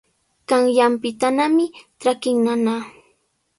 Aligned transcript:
Qanyaanpitanami 0.49 1.65
trakin 1.99 2.37
nana. 2.45 2.75